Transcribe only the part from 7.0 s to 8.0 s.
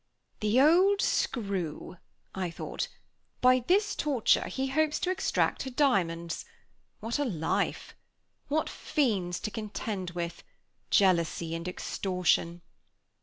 What a life!